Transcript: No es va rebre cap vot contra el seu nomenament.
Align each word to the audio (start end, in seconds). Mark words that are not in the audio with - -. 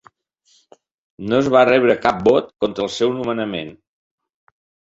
No 1.33 1.37
es 1.41 1.51
va 1.57 1.61
rebre 1.71 1.97
cap 2.07 2.25
vot 2.31 2.51
contra 2.65 2.87
el 2.89 2.93
seu 2.97 3.15
nomenament. 3.19 3.73